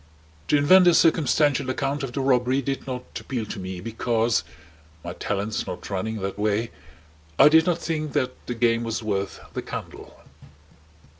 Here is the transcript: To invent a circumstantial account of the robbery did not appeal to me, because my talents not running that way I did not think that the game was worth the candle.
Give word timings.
To 0.47 0.57
invent 0.57 0.87
a 0.87 0.95
circumstantial 0.95 1.69
account 1.69 2.01
of 2.01 2.11
the 2.13 2.21
robbery 2.21 2.59
did 2.63 2.87
not 2.87 3.03
appeal 3.19 3.45
to 3.45 3.59
me, 3.59 3.79
because 3.81 4.43
my 5.03 5.13
talents 5.13 5.67
not 5.67 5.91
running 5.91 6.15
that 6.21 6.39
way 6.39 6.71
I 7.37 7.49
did 7.49 7.67
not 7.67 7.77
think 7.77 8.13
that 8.13 8.31
the 8.47 8.55
game 8.55 8.83
was 8.83 9.03
worth 9.03 9.39
the 9.53 9.61
candle. 9.61 10.19